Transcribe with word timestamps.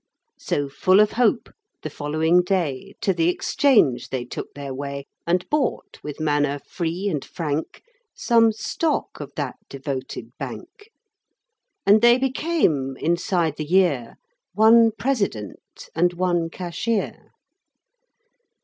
So, 0.39 0.67
full 0.67 0.99
of 0.99 1.11
hope, 1.11 1.51
the 1.83 1.89
following 1.91 2.41
day 2.41 2.95
To 3.01 3.13
the 3.13 3.29
exchange 3.29 4.09
they 4.09 4.25
took 4.25 4.51
their 4.55 4.73
way 4.73 5.05
And 5.27 5.47
bought, 5.51 5.99
with 6.01 6.19
manner 6.19 6.57
free 6.57 7.07
and 7.07 7.23
frank, 7.23 7.83
Some 8.15 8.51
stock 8.51 9.19
of 9.19 9.31
that 9.35 9.57
devoted 9.69 10.35
bank; 10.39 10.89
And 11.85 12.01
they 12.01 12.17
became, 12.17 12.97
inside 12.97 13.57
the 13.57 13.63
year, 13.63 14.15
One 14.55 14.89
President 14.97 15.87
and 15.93 16.13
one 16.13 16.49
Cashier. 16.49 17.31